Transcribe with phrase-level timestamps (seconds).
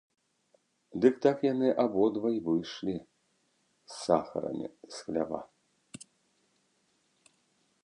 [1.03, 5.45] Дык так яны абодва й выйшлі з сахарамі з хлява.